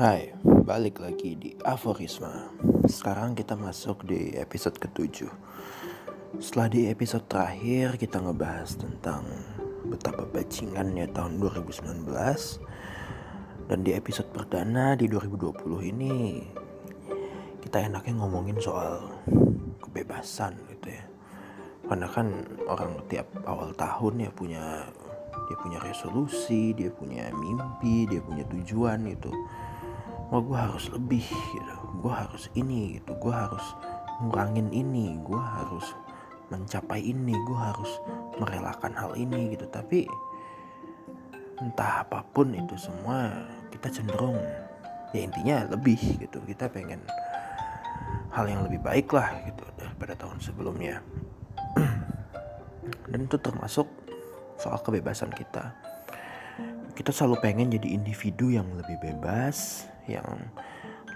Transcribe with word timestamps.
Hai, 0.00 0.32
balik 0.64 1.04
lagi 1.04 1.36
di 1.36 1.52
Aforisma. 1.60 2.48
Sekarang 2.88 3.36
kita 3.36 3.52
masuk 3.52 4.08
di 4.08 4.32
episode 4.32 4.80
ketujuh. 4.80 5.28
Setelah 6.40 6.72
di 6.72 6.88
episode 6.88 7.28
terakhir 7.28 8.00
kita 8.00 8.16
ngebahas 8.24 8.80
tentang 8.80 9.28
Betapa 9.84 10.24
bajingannya 10.24 11.04
tahun 11.12 11.36
2019 11.36 12.08
Dan 13.68 13.84
di 13.84 13.92
episode 13.92 14.32
perdana 14.32 14.96
di 14.96 15.04
2020 15.04 15.92
ini 15.92 16.48
Kita 17.60 17.84
enaknya 17.84 18.24
ngomongin 18.24 18.56
soal 18.56 19.04
kebebasan 19.84 20.64
gitu 20.80 20.96
ya. 20.96 21.04
Karena 21.84 22.08
kan 22.08 22.48
orang 22.72 23.04
tiap 23.12 23.28
awal 23.44 23.76
tahun 23.76 24.24
ya 24.24 24.32
punya 24.32 24.64
dia 25.50 25.58
punya 25.58 25.82
resolusi, 25.82 26.70
dia 26.78 26.88
punya 26.88 27.26
mimpi, 27.34 28.06
dia 28.06 28.22
punya 28.22 28.46
tujuan 28.48 29.02
gitu. 29.10 29.34
Wah 30.30 30.38
gue 30.38 30.54
harus 30.54 30.86
lebih 30.94 31.26
gitu, 31.26 31.74
gue 32.06 32.12
harus 32.14 32.46
ini 32.54 33.02
gitu, 33.02 33.18
gue 33.18 33.34
harus 33.34 33.66
ngurangin 34.22 34.70
ini, 34.70 35.18
gue 35.26 35.42
harus 35.42 35.90
mencapai 36.54 37.02
ini, 37.02 37.34
gue 37.34 37.58
harus 37.58 37.90
merelakan 38.38 38.94
hal 38.94 39.18
ini 39.18 39.58
gitu. 39.58 39.66
Tapi 39.66 40.06
entah 41.58 42.06
apa 42.06 42.22
pun 42.30 42.54
itu 42.54 42.78
semua 42.78 43.42
kita 43.74 43.90
cenderung 43.90 44.38
ya 45.10 45.20
intinya 45.26 45.66
lebih 45.66 45.98
gitu. 45.98 46.38
Kita 46.46 46.70
pengen 46.70 47.02
hal 48.30 48.46
yang 48.46 48.62
lebih 48.62 48.78
baik 48.86 49.10
lah 49.10 49.34
gitu 49.50 49.66
daripada 49.74 50.14
tahun 50.14 50.38
sebelumnya. 50.38 51.02
Dan 53.10 53.26
itu 53.26 53.34
termasuk 53.42 53.90
soal 54.62 54.78
kebebasan 54.78 55.34
kita. 55.34 55.74
Kita 56.94 57.10
selalu 57.10 57.42
pengen 57.42 57.72
jadi 57.72 57.96
individu 57.96 58.52
yang 58.52 58.68
lebih 58.76 59.00
bebas, 59.00 59.88
yang 60.06 60.28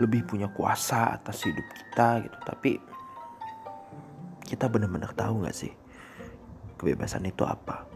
lebih 0.01 0.27
punya 0.27 0.51
kuasa 0.51 1.15
atas 1.15 1.47
hidup 1.47 1.65
kita 1.71 2.27
gitu. 2.27 2.39
Tapi 2.43 2.73
kita 4.45 4.69
benar-benar 4.69 5.15
tahu 5.15 5.45
nggak 5.45 5.57
sih 5.57 5.73
kebebasan 6.77 7.25
itu 7.25 7.47
apa? 7.47 7.87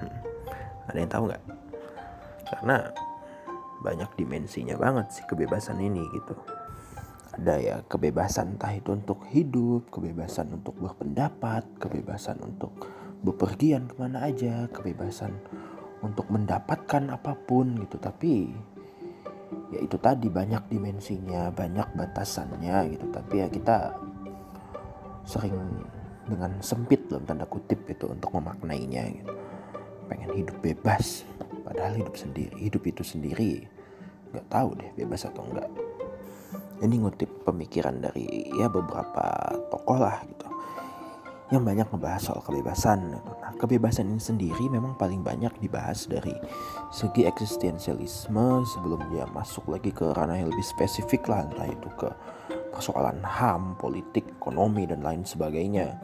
Hmm. 0.00 0.18
Ada 0.90 0.98
yang 0.98 1.12
tahu 1.12 1.24
nggak? 1.30 1.44
Karena 2.44 2.76
banyak 3.80 4.10
dimensinya 4.16 4.76
banget 4.80 5.06
sih 5.12 5.24
kebebasan 5.28 5.80
ini 5.80 6.02
gitu. 6.12 6.36
Ada 7.34 7.54
ya 7.58 7.76
kebebasan 7.90 8.54
entah 8.54 8.70
itu 8.72 8.94
untuk 8.94 9.26
hidup, 9.34 9.90
kebebasan 9.90 10.54
untuk 10.54 10.78
berpendapat, 10.78 11.66
kebebasan 11.82 12.38
untuk 12.44 12.78
bepergian 13.24 13.88
ke 13.88 13.96
mana 13.96 14.28
aja 14.28 14.68
kebebasan 14.68 15.32
untuk 16.04 16.28
mendapatkan 16.28 17.08
apa 17.08 17.32
pun 17.48 17.80
gitu 17.80 17.96
tapi 17.96 18.52
ya 19.74 19.78
itu 19.82 19.96
tadi 19.98 20.30
banyak 20.30 20.70
dimensinya 20.70 21.50
banyak 21.50 21.90
batasannya 21.98 22.94
gitu. 22.94 23.06
Tapi 23.10 23.34
ya 23.42 23.46
kita 23.50 23.76
sering 25.26 25.56
dengan 26.24 26.56
sempit 26.64 27.10
dalam 27.10 27.26
tanda 27.26 27.44
kutip 27.44 27.84
itu 27.90 28.06
untuk 28.06 28.32
memaknainya 28.32 29.02
gitu. 29.10 29.32
Pengen 30.08 30.30
hidup 30.36 30.56
bebas 30.62 31.26
padahal 31.64 31.96
hidup 31.96 32.14
sendiri 32.14 32.54
hidup 32.60 32.84
itu 32.84 33.02
sendiri 33.02 33.66
nggak 34.30 34.46
tahu 34.52 34.76
deh 34.76 34.90
bebas 34.94 35.24
atau 35.24 35.42
enggak 35.48 35.66
ini 36.84 37.00
ngutip 37.00 37.48
pemikiran 37.48 37.98
dari 37.98 38.52
ya 38.54 38.68
beberapa 38.68 39.56
tokoh 39.72 39.98
lah 39.98 40.20
gitu 40.28 40.43
yang 41.52 41.60
banyak 41.60 41.84
membahas 41.92 42.32
soal 42.32 42.40
kebebasan. 42.40 43.20
Nah, 43.20 43.52
kebebasan 43.60 44.08
ini 44.08 44.22
sendiri 44.22 44.64
memang 44.72 44.96
paling 44.96 45.20
banyak 45.20 45.52
dibahas 45.60 46.08
dari 46.08 46.32
segi 46.88 47.28
eksistensialisme 47.28 48.64
sebelum 48.64 49.04
dia 49.12 49.28
masuk 49.28 49.68
lagi 49.68 49.92
ke 49.92 50.08
ranah 50.16 50.40
yang 50.40 50.48
lebih 50.48 50.64
spesifik 50.64 51.28
lah, 51.28 51.44
entah 51.44 51.68
itu 51.68 51.88
ke 52.00 52.08
persoalan 52.72 53.20
HAM, 53.20 53.76
politik, 53.76 54.24
ekonomi, 54.40 54.88
dan 54.88 55.04
lain 55.04 55.22
sebagainya. 55.22 56.00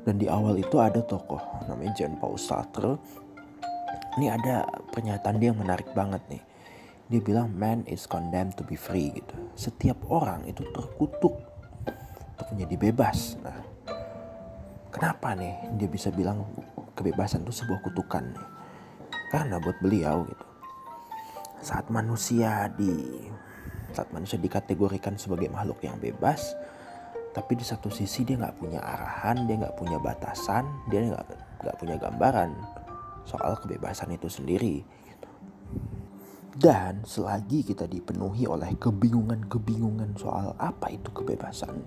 Dan 0.00 0.16
di 0.16 0.32
awal 0.32 0.56
itu 0.56 0.80
ada 0.80 1.04
tokoh 1.04 1.68
namanya 1.68 1.92
Jean 2.00 2.16
Paul 2.16 2.40
Sartre. 2.40 2.96
Ini 4.16 4.32
ada 4.32 4.64
pernyataan 4.90 5.36
dia 5.36 5.52
yang 5.52 5.60
menarik 5.60 5.92
banget 5.92 6.24
nih. 6.32 6.42
Dia 7.10 7.20
bilang 7.20 7.52
man 7.52 7.84
is 7.84 8.08
condemned 8.08 8.56
to 8.56 8.64
be 8.64 8.80
free 8.80 9.12
gitu. 9.12 9.34
Setiap 9.54 9.98
orang 10.08 10.46
itu 10.48 10.64
terkutuk 10.72 11.36
untuk 12.32 12.46
menjadi 12.54 12.90
bebas. 12.90 13.36
Nah, 13.44 13.60
Kenapa 14.90 15.38
nih 15.38 15.54
dia 15.78 15.86
bisa 15.86 16.10
bilang 16.10 16.42
kebebasan 16.98 17.46
itu 17.46 17.62
sebuah 17.62 17.78
kutukan 17.86 18.26
nih? 18.26 18.48
Karena 19.30 19.62
buat 19.62 19.78
beliau 19.78 20.26
gitu. 20.26 20.46
Saat 21.62 21.94
manusia 21.94 22.66
di 22.74 23.22
saat 23.94 24.10
manusia 24.10 24.38
dikategorikan 24.38 25.14
sebagai 25.14 25.50
makhluk 25.50 25.82
yang 25.86 25.98
bebas, 26.02 26.58
tapi 27.30 27.54
di 27.54 27.62
satu 27.62 27.86
sisi 27.86 28.26
dia 28.26 28.38
nggak 28.38 28.58
punya 28.58 28.82
arahan, 28.82 29.46
dia 29.46 29.62
nggak 29.62 29.78
punya 29.78 30.02
batasan, 30.02 30.66
dia 30.90 31.06
nggak 31.06 31.26
nggak 31.62 31.76
punya 31.78 31.96
gambaran 31.98 32.50
soal 33.22 33.54
kebebasan 33.62 34.10
itu 34.10 34.26
sendiri. 34.26 34.82
Gitu. 34.82 35.28
Dan 36.58 37.06
selagi 37.06 37.62
kita 37.62 37.86
dipenuhi 37.86 38.50
oleh 38.50 38.74
kebingungan-kebingungan 38.74 40.18
soal 40.18 40.58
apa 40.58 40.90
itu 40.90 41.14
kebebasan, 41.14 41.78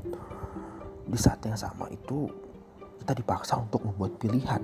di 1.04 1.20
saat 1.20 1.44
yang 1.44 1.60
sama 1.60 1.92
itu 1.92 2.32
kita 3.02 3.14
dipaksa 3.18 3.58
untuk 3.58 3.88
membuat 3.88 4.20
pilihan. 4.20 4.62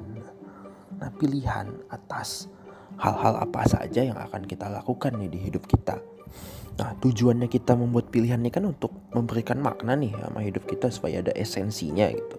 Nah, 1.00 1.09
pilihan 1.16 1.69
atas 1.88 2.51
hal-hal 3.00 3.40
apa 3.40 3.63
saja 3.66 4.03
yang 4.03 4.19
akan 4.19 4.44
kita 4.44 4.67
lakukan 4.67 5.16
nih 5.16 5.31
di 5.31 5.40
hidup 5.50 5.63
kita. 5.66 6.01
Nah, 6.79 6.95
tujuannya 7.00 7.51
kita 7.51 7.75
membuat 7.75 8.12
pilihan 8.12 8.40
ini 8.40 8.51
kan 8.51 8.63
untuk 8.63 8.91
memberikan 9.12 9.59
makna 9.59 10.00
nih 10.00 10.16
sama 10.16 10.40
hidup 10.44 10.63
kita 10.67 10.88
supaya 10.88 11.19
ada 11.19 11.35
esensinya 11.35 12.07
gitu. 12.07 12.38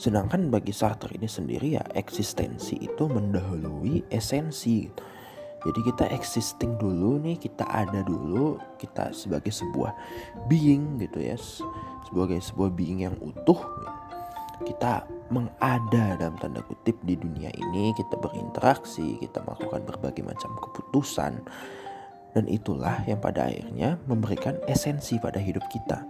Sedangkan 0.00 0.48
bagi 0.48 0.72
Sartre 0.72 1.12
ini 1.18 1.28
sendiri 1.28 1.76
ya 1.76 1.84
eksistensi 1.92 2.78
itu 2.80 3.04
mendahului 3.10 4.08
esensi. 4.08 4.88
Gitu. 4.88 5.02
Jadi 5.60 5.80
kita 5.84 6.04
existing 6.08 6.80
dulu 6.80 7.20
nih, 7.20 7.36
kita 7.36 7.68
ada 7.68 8.00
dulu, 8.00 8.56
kita 8.80 9.12
sebagai 9.12 9.52
sebuah 9.52 9.92
being 10.48 10.96
gitu 11.04 11.20
ya, 11.20 11.36
sebagai 12.08 12.40
sebuah 12.40 12.72
being 12.72 13.04
yang 13.04 13.16
utuh. 13.20 13.60
Kita 14.66 15.08
mengada 15.30 16.18
dalam 16.18 16.36
tanda 16.36 16.60
kutip 16.66 16.98
di 17.06 17.16
dunia 17.16 17.48
ini, 17.54 17.94
kita 17.96 18.18
berinteraksi, 18.18 19.16
kita 19.22 19.40
melakukan 19.46 19.86
berbagai 19.86 20.24
macam 20.26 20.54
keputusan, 20.58 21.40
dan 22.34 22.44
itulah 22.46 23.02
yang 23.06 23.18
pada 23.18 23.50
akhirnya 23.50 23.98
memberikan 24.06 24.58
esensi 24.70 25.18
pada 25.18 25.38
hidup 25.42 25.66
kita. 25.70 26.06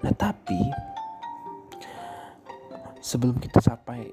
Nah, 0.00 0.12
tapi 0.16 0.60
sebelum 3.00 3.40
kita 3.40 3.60
sampai 3.64 4.08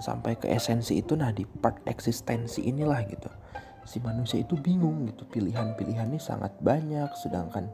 sampai 0.00 0.40
ke 0.40 0.48
esensi 0.48 1.04
itu, 1.04 1.12
nah 1.20 1.28
di 1.28 1.44
part 1.44 1.84
eksistensi 1.84 2.64
inilah 2.64 3.00
gitu, 3.04 3.28
si 3.84 4.00
manusia 4.00 4.40
itu 4.40 4.56
bingung 4.56 5.04
gitu, 5.12 5.28
pilihan-pilihannya 5.28 6.16
sangat 6.16 6.56
banyak, 6.64 7.12
sedangkan 7.20 7.68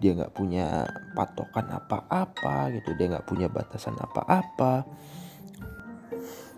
dia 0.00 0.16
nggak 0.16 0.32
punya 0.32 0.88
patokan 1.12 1.68
apa-apa 1.70 2.72
gitu 2.74 2.96
dia 2.96 3.12
nggak 3.12 3.28
punya 3.28 3.46
batasan 3.52 3.94
apa-apa. 4.00 4.88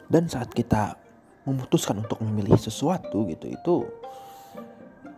Dan 0.07 0.31
saat 0.31 0.55
kita 0.55 0.97
memutuskan 1.45 2.01
untuk 2.07 2.23
memilih 2.23 2.55
sesuatu 2.55 3.27
gitu 3.27 3.51
itu 3.51 3.75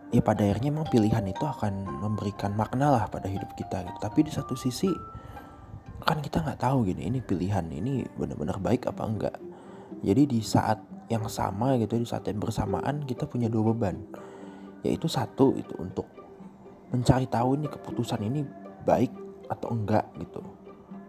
ya 0.09 0.21
pada 0.25 0.41
akhirnya 0.41 0.73
memang 0.73 0.89
pilihan 0.89 1.25
itu 1.29 1.45
akan 1.45 1.85
memberikan 2.01 2.57
makna 2.57 2.89
lah 2.89 3.05
pada 3.11 3.29
hidup 3.29 3.51
kita 3.53 3.83
gitu. 3.83 3.99
tapi 3.99 4.25
di 4.25 4.31
satu 4.33 4.55
sisi 4.57 4.89
kan 6.05 6.21
kita 6.21 6.41
nggak 6.41 6.61
tahu 6.61 6.85
gini 6.85 7.09
ini 7.09 7.19
pilihan 7.19 7.65
ini 7.69 8.05
benar-benar 8.13 8.61
baik 8.61 8.85
apa 8.89 9.03
enggak. 9.05 9.37
Jadi 10.05 10.23
di 10.29 10.39
saat 10.45 10.77
yang 11.09 11.25
sama 11.29 11.77
gitu 11.81 11.97
di 11.97 12.05
saat 12.05 12.29
yang 12.29 12.37
bersamaan 12.37 13.05
kita 13.09 13.25
punya 13.25 13.49
dua 13.49 13.73
beban. 13.73 14.05
Yaitu 14.85 15.09
satu 15.09 15.57
itu 15.57 15.73
untuk 15.81 16.05
mencari 16.93 17.25
tahu 17.29 17.57
ini 17.57 17.67
keputusan 17.69 18.21
ini 18.21 18.41
baik 18.85 19.11
atau 19.49 19.73
enggak 19.73 20.05
gitu. 20.21 20.41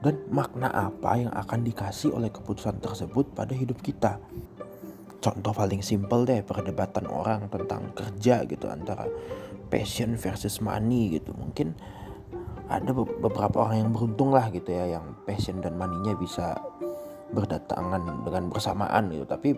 Dan 0.00 0.23
makna 0.28 0.69
apa 0.70 1.17
yang 1.17 1.32
akan 1.32 1.64
dikasih 1.64 2.12
oleh 2.12 2.28
keputusan 2.28 2.78
tersebut 2.78 3.32
pada 3.32 3.56
hidup 3.56 3.81
kita? 3.81 4.20
Contoh 5.19 5.50
paling 5.56 5.81
simpel 5.81 6.28
deh 6.28 6.44
perdebatan 6.44 7.08
orang 7.08 7.49
tentang 7.49 7.90
kerja 7.96 8.44
gitu 8.44 8.69
antara 8.69 9.08
passion 9.73 10.14
versus 10.14 10.61
money 10.62 11.17
gitu. 11.17 11.32
Mungkin 11.34 11.75
ada 12.69 12.93
beberapa 12.94 13.67
orang 13.67 13.88
yang 13.88 13.90
beruntung 13.90 14.31
lah 14.31 14.52
gitu 14.52 14.70
ya 14.70 15.00
yang 15.00 15.17
passion 15.25 15.58
dan 15.64 15.75
money-nya 15.75 16.14
bisa 16.14 16.55
berdatangan 17.32 18.23
dengan 18.23 18.52
bersamaan 18.52 19.11
gitu. 19.11 19.26
Tapi 19.26 19.56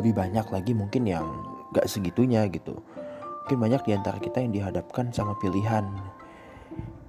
lebih 0.00 0.12
banyak 0.16 0.46
lagi 0.50 0.72
mungkin 0.74 1.06
yang 1.06 1.26
gak 1.76 1.86
segitunya 1.86 2.48
gitu 2.48 2.80
Mungkin 3.46 3.62
banyak 3.62 3.86
di 3.86 3.94
antara 3.94 4.18
kita 4.18 4.42
yang 4.42 4.50
dihadapkan 4.50 5.14
sama 5.14 5.38
pilihan. 5.38 5.86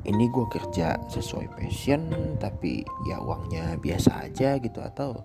Ini 0.05 0.29
gue 0.29 0.45
kerja 0.53 0.93
sesuai 1.09 1.49
passion, 1.57 2.13
tapi 2.37 2.85
ya 3.09 3.17
uangnya 3.17 3.73
biasa 3.81 4.29
aja 4.29 4.61
gitu 4.61 4.77
atau 4.85 5.17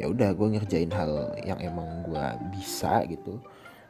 ya 0.00 0.08
udah 0.08 0.32
gue 0.32 0.56
ngerjain 0.56 0.88
hal 0.96 1.36
yang 1.44 1.60
emang 1.60 2.08
gue 2.08 2.24
bisa 2.56 3.04
gitu. 3.12 3.36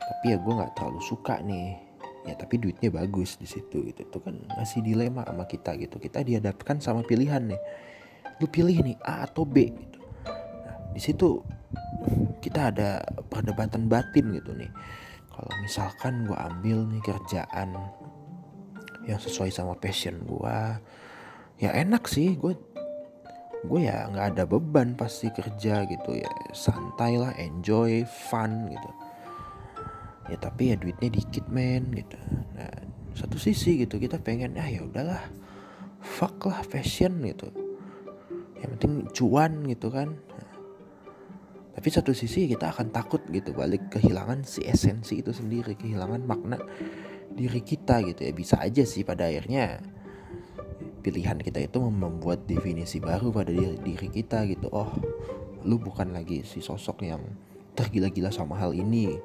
Tapi 0.02 0.34
ya 0.34 0.42
gue 0.42 0.50
nggak 0.58 0.74
terlalu 0.74 0.98
suka 1.06 1.38
nih. 1.38 1.78
Ya 2.26 2.34
tapi 2.34 2.58
duitnya 2.58 2.90
bagus 2.90 3.38
di 3.38 3.46
situ 3.46 3.86
gitu. 3.86 4.10
Itu 4.10 4.18
kan 4.18 4.34
masih 4.58 4.82
dilema 4.82 5.22
sama 5.22 5.46
kita 5.46 5.78
gitu. 5.78 6.02
Kita 6.02 6.26
dihadapkan 6.26 6.82
sama 6.82 7.06
pilihan 7.06 7.46
nih. 7.46 7.62
Lu 8.42 8.50
pilih 8.50 8.74
nih 8.74 8.98
A 9.06 9.22
atau 9.30 9.46
B 9.46 9.70
gitu. 9.70 10.02
Nah, 10.66 10.90
di 10.90 10.98
situ 10.98 11.46
kita 12.42 12.74
ada 12.74 13.06
perdebatan 13.30 13.86
batin 13.86 14.34
gitu 14.34 14.50
nih 14.50 14.74
kalau 15.40 15.56
misalkan 15.64 16.28
gue 16.28 16.36
ambil 16.36 16.84
nih 16.84 17.00
kerjaan 17.00 17.72
yang 19.08 19.16
sesuai 19.16 19.48
sama 19.48 19.72
passion 19.72 20.20
gue 20.28 20.58
ya 21.64 21.72
enak 21.72 22.04
sih. 22.04 22.36
Gue 22.36 22.60
gue 23.64 23.80
ya 23.80 24.04
nggak 24.12 24.36
ada 24.36 24.44
beban 24.44 24.92
pasti 24.92 25.32
kerja 25.32 25.88
gitu 25.88 26.12
ya. 26.12 26.28
Santai 26.52 27.16
lah 27.16 27.32
enjoy 27.40 28.04
fun 28.04 28.68
gitu. 28.68 28.90
Ya 30.28 30.36
tapi 30.36 30.70
ya 30.70 30.76
duitnya 30.76 31.08
dikit 31.08 31.48
men 31.48 31.88
gitu. 31.96 32.20
Nah 32.60 32.76
satu 33.16 33.40
sisi 33.40 33.80
gitu 33.80 33.96
kita 33.96 34.20
pengen 34.20 34.60
ah 34.60 34.68
ya 34.68 34.84
udahlah 34.84 35.24
fuck 36.04 36.36
lah 36.52 36.60
fashion 36.68 37.16
gitu. 37.24 37.48
Yang 38.60 38.70
penting 38.76 38.92
cuan 39.16 39.52
gitu 39.64 39.88
kan 39.88 40.20
tapi 41.80 41.96
satu 41.96 42.12
sisi 42.12 42.44
kita 42.44 42.76
akan 42.76 42.92
takut 42.92 43.24
gitu 43.32 43.56
balik 43.56 43.88
kehilangan 43.88 44.44
si 44.44 44.60
esensi 44.68 45.24
itu 45.24 45.32
sendiri 45.32 45.72
kehilangan 45.80 46.20
makna 46.28 46.60
diri 47.32 47.64
kita 47.64 48.04
gitu 48.04 48.20
ya. 48.20 48.36
Bisa 48.36 48.60
aja 48.60 48.84
sih 48.84 49.00
pada 49.00 49.24
akhirnya 49.24 49.80
pilihan 51.00 51.40
kita 51.40 51.56
itu 51.64 51.80
membuat 51.80 52.44
definisi 52.44 53.00
baru 53.00 53.32
pada 53.32 53.48
diri, 53.48 53.80
diri 53.80 54.12
kita 54.12 54.44
gitu. 54.52 54.68
Oh 54.68 54.92
lu 55.64 55.80
bukan 55.80 56.12
lagi 56.12 56.44
si 56.44 56.60
sosok 56.60 57.00
yang 57.00 57.24
tergila-gila 57.72 58.28
sama 58.28 58.60
hal 58.60 58.76
ini. 58.76 59.16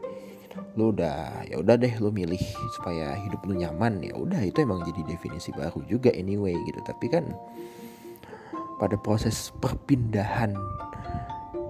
Lu 0.80 0.96
udah 0.96 1.44
ya 1.51 1.60
udah 1.60 1.75
deh 1.75 1.92
lu 2.00 2.08
milih 2.08 2.40
supaya 2.72 3.19
hidup 3.19 3.44
lu 3.44 3.60
nyaman. 3.60 4.00
Ya 4.00 4.16
udah 4.16 4.40
itu 4.40 4.63
emang 4.63 4.80
jadi 4.88 5.04
definisi 5.04 5.51
baru 5.51 5.84
juga 5.92 6.08
anyway 6.16 6.56
gitu. 6.72 6.80
Tapi 6.88 7.12
kan 7.12 7.36
pada 8.80 8.96
proses 8.96 9.51
perpindahan 9.60 10.56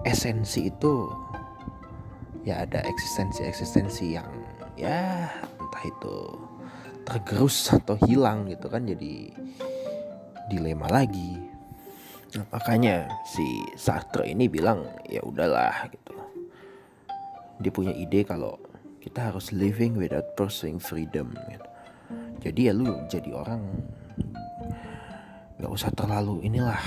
esensi 0.05 0.69
itu 0.69 1.09
ya 2.45 2.61
ada 2.61 2.85
eksistensi-eksistensi 2.85 4.13
yang 4.13 4.29
ya 4.77 5.25
entah 5.57 5.83
itu 5.83 6.15
tergerus 7.05 7.73
atau 7.73 7.97
hilang 8.05 8.45
gitu 8.45 8.69
kan 8.69 8.85
jadi 8.85 9.33
dilema 10.45 10.85
lagi 10.93 11.41
nah, 12.37 12.45
makanya 12.53 13.09
si 13.25 13.65
Sartre 13.73 14.29
ini 14.29 14.45
bilang 14.45 14.85
ya 15.09 15.25
udahlah 15.25 15.89
gitu 15.89 16.13
dia 17.57 17.71
punya 17.73 17.93
ide 17.97 18.21
kalau 18.21 18.61
kita 19.01 19.33
harus 19.33 19.49
living 19.49 19.97
without 19.97 20.33
pursuing 20.37 20.77
freedom 20.77 21.33
gitu. 21.49 21.69
jadi 22.45 22.61
ya 22.69 22.73
lu 22.77 22.93
jadi 23.09 23.33
orang 23.33 23.61
nggak 25.57 25.71
usah 25.71 25.89
terlalu 25.97 26.45
inilah 26.45 26.77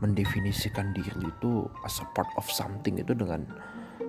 mendefinisikan 0.00 0.96
diri 0.96 1.28
itu 1.28 1.68
as 1.84 2.00
a 2.00 2.06
part 2.16 2.28
of 2.40 2.48
something 2.48 2.96
itu 2.96 3.12
dengan 3.12 3.44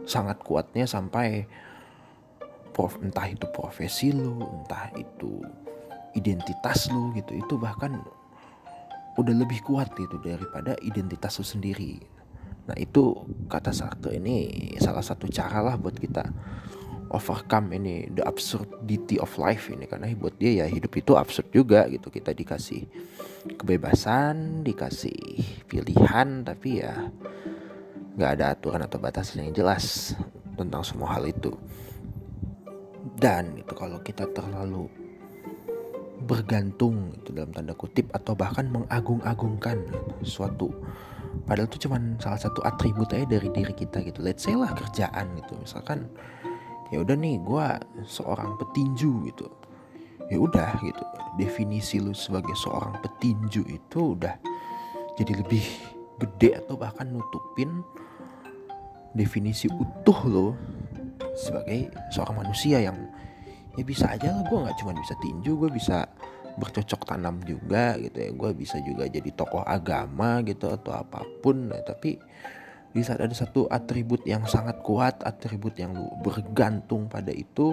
sangat 0.08 0.40
kuatnya 0.42 0.88
sampai 0.88 1.46
prof, 2.72 2.98
entah 3.04 3.28
itu 3.28 3.46
profesi 3.52 4.16
lu 4.16 4.40
entah 4.42 4.90
itu 4.96 5.44
identitas 6.16 6.88
lu 6.92 7.12
gitu 7.16 7.36
itu 7.36 7.54
bahkan 7.60 8.00
udah 9.20 9.36
lebih 9.36 9.60
kuat 9.68 9.92
gitu 10.00 10.18
daripada 10.24 10.80
identitas 10.80 11.36
lu 11.40 11.46
sendiri. 11.46 12.00
Nah 12.72 12.78
itu 12.80 13.28
kata 13.52 13.76
Sartre 13.76 14.16
ini 14.16 14.72
salah 14.80 15.04
satu 15.04 15.28
cara 15.28 15.60
lah 15.60 15.76
buat 15.76 15.98
kita 16.00 16.24
overcome 17.12 17.76
ini 17.76 18.08
the 18.12 18.24
absurdity 18.24 19.20
of 19.20 19.30
life 19.38 19.68
ini. 19.68 19.86
Karena 19.86 20.10
buat 20.16 20.36
dia 20.40 20.64
ya 20.64 20.66
hidup 20.68 20.96
itu 20.98 21.14
absurd 21.16 21.52
juga 21.52 21.86
gitu. 21.92 22.08
Kita 22.08 22.32
dikasih 22.32 22.88
kebebasan 23.58 24.62
dikasih 24.62 25.42
pilihan 25.66 26.46
tapi 26.46 26.82
ya 26.84 27.10
nggak 28.16 28.32
ada 28.38 28.46
aturan 28.54 28.84
atau 28.86 29.00
batasan 29.02 29.48
yang 29.48 29.56
jelas 29.56 30.16
tentang 30.56 30.84
semua 30.84 31.20
hal 31.20 31.28
itu. 31.28 31.52
Dan 33.22 33.58
itu 33.62 33.74
kalau 33.78 34.02
kita 34.02 34.26
terlalu 34.34 34.90
bergantung 36.22 37.18
itu 37.18 37.34
dalam 37.34 37.50
tanda 37.50 37.74
kutip 37.74 38.14
atau 38.14 38.38
bahkan 38.38 38.70
mengagung-agungkan 38.70 39.82
suatu 40.22 40.70
padahal 41.50 41.66
itu 41.66 41.90
cuman 41.90 42.14
salah 42.22 42.38
satu 42.38 42.62
atribut 42.62 43.10
aja 43.16 43.26
dari 43.26 43.50
diri 43.50 43.74
kita 43.74 44.06
gitu. 44.06 44.22
Let's 44.22 44.46
say 44.46 44.54
lah 44.54 44.70
kerjaan 44.76 45.34
gitu. 45.42 45.58
Misalkan 45.58 46.06
ya 46.92 47.00
udah 47.02 47.16
nih 47.16 47.40
gue 47.40 47.68
seorang 48.04 48.60
petinju 48.60 49.32
gitu. 49.32 49.48
Ya 50.28 50.38
udah 50.40 50.80
gitu. 50.84 51.04
Definisi 51.40 52.00
lu 52.00 52.12
sebagai 52.12 52.56
seorang 52.56 53.00
petinju 53.00 53.64
itu 53.68 54.16
udah 54.16 54.36
jadi 55.16 55.40
lebih 55.44 55.64
gede 56.20 56.64
atau 56.64 56.76
bahkan 56.80 57.08
nutupin 57.12 57.84
definisi 59.12 59.68
utuh 59.68 60.20
lo 60.28 60.48
sebagai 61.36 61.92
seorang 62.16 62.48
manusia 62.48 62.80
yang 62.80 62.96
ya 63.76 63.84
bisa 63.84 64.12
aja 64.12 64.32
lah 64.32 64.44
gue 64.48 64.58
nggak 64.68 64.78
cuma 64.80 64.92
bisa 64.96 65.16
tinju 65.20 65.52
gue 65.56 65.72
bisa 65.72 66.08
bercocok 66.60 67.08
tanam 67.08 67.40
juga 67.48 67.96
gitu 68.00 68.18
ya. 68.20 68.30
Gue 68.36 68.52
bisa 68.52 68.80
juga 68.84 69.08
jadi 69.08 69.32
tokoh 69.32 69.64
agama 69.64 70.44
gitu 70.44 70.68
atau 70.68 70.92
apa 70.96 71.24
pun 71.40 71.72
nah, 71.72 71.80
tapi 71.84 72.20
di 72.92 73.02
saat 73.02 73.24
ada 73.24 73.32
satu 73.32 73.68
atribut 73.72 74.24
yang 74.28 74.44
sangat 74.48 74.84
kuat 74.84 75.24
atribut 75.24 75.76
yang 75.80 75.96
lu 75.96 76.08
bergantung 76.20 77.08
pada 77.08 77.32
itu 77.32 77.72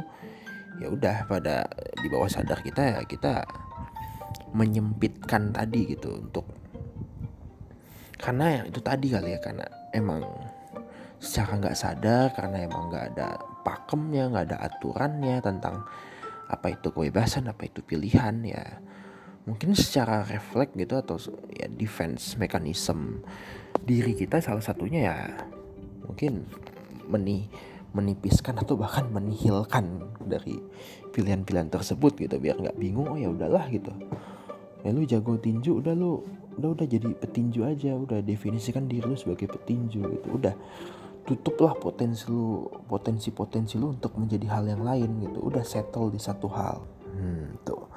ya 0.79 0.87
udah 0.91 1.26
pada 1.26 1.67
di 1.99 2.06
bawah 2.06 2.31
sadar 2.31 2.62
kita 2.62 2.99
ya 2.99 3.00
kita 3.03 3.43
menyempitkan 4.55 5.50
tadi 5.50 5.91
gitu 5.91 6.23
untuk 6.23 6.47
karena 8.19 8.59
ya 8.59 8.61
itu 8.67 8.81
tadi 8.82 9.06
kali 9.11 9.35
ya 9.35 9.41
karena 9.43 9.67
emang 9.94 10.23
secara 11.19 11.59
nggak 11.59 11.79
sadar 11.79 12.26
karena 12.35 12.67
emang 12.67 12.91
nggak 12.91 13.06
ada 13.14 13.29
pakemnya 13.67 14.31
nggak 14.31 14.47
ada 14.55 14.59
aturannya 14.71 15.37
tentang 15.43 15.82
apa 16.49 16.73
itu 16.73 16.88
kebebasan 16.91 17.50
apa 17.50 17.69
itu 17.69 17.85
pilihan 17.85 18.41
ya. 18.43 18.64
Mungkin 19.44 19.73
secara 19.73 20.25
refleks 20.29 20.76
gitu 20.76 20.94
atau 21.00 21.17
ya 21.49 21.69
defense 21.73 22.37
mechanism 22.37 23.25
diri 23.85 24.13
kita 24.17 24.43
salah 24.43 24.63
satunya 24.63 25.01
ya 25.13 25.17
mungkin 26.09 26.49
meni 27.09 27.49
menipiskan 27.97 28.61
atau 28.61 28.77
bahkan 28.77 29.09
menihilkan 29.09 30.05
dari 30.29 30.61
pilihan-pilihan 31.11 31.73
tersebut 31.73 32.21
gitu 32.21 32.37
biar 32.37 32.61
nggak 32.61 32.76
bingung 32.76 33.09
oh 33.09 33.19
ya 33.19 33.33
udahlah 33.33 33.64
gitu. 33.73 33.91
Ya 34.85 34.93
lu 34.93 35.02
jago 35.09 35.41
tinju 35.41 35.81
udah 35.81 35.97
lu 35.97 36.23
udah 36.61 36.75
udah 36.75 36.87
jadi 36.87 37.09
petinju 37.17 37.64
aja 37.64 37.97
udah 37.97 38.21
definisikan 38.21 38.87
diri 38.87 39.09
lu 39.09 39.17
sebagai 39.17 39.49
petinju 39.49 40.05
gitu. 40.05 40.29
Udah 40.37 40.52
tutuplah 41.25 41.75
potensi 41.76 42.29
lu 42.29 42.69
potensi 42.87 43.33
potensi 43.33 43.81
lu 43.81 43.97
untuk 43.97 44.14
menjadi 44.21 44.47
hal 44.52 44.64
yang 44.69 44.85
lain 44.85 45.25
gitu. 45.25 45.38
Udah 45.41 45.64
settle 45.64 46.12
di 46.12 46.21
satu 46.21 46.47
hal. 46.52 46.85
Hmm, 47.09 47.57
tuh. 47.64 47.88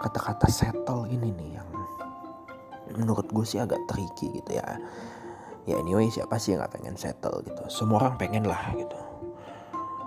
Kata-kata 0.00 0.48
settle 0.48 1.12
ini 1.12 1.28
nih 1.28 1.50
yang 1.60 1.68
menurut 2.96 3.28
gue 3.28 3.44
sih 3.44 3.60
agak 3.60 3.82
tricky 3.90 4.30
gitu 4.40 4.56
ya 4.56 4.78
ya 5.66 5.82
anyway 5.82 6.06
siapa 6.06 6.38
sih 6.38 6.54
yang 6.54 6.62
gak 6.62 6.78
pengen 6.78 6.94
settle 6.94 7.42
gitu? 7.42 7.62
Semua 7.66 8.06
orang 8.06 8.14
pengen 8.16 8.46
lah 8.46 8.70
gitu. 8.72 8.98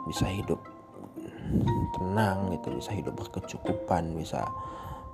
Bisa 0.07 0.25
hidup 0.25 0.63
tenang 1.97 2.53
gitu 2.53 2.77
bisa 2.77 2.93
hidup 2.93 3.17
berkecukupan 3.17 4.13
bisa 4.13 4.45